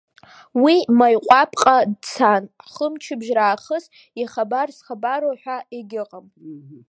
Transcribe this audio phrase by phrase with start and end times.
[0.61, 3.85] Уи Маиҟәаԥҟа дцан, хымчыбжь раахыс
[4.21, 6.25] ихабар зхабару ҳәа егьыҟам.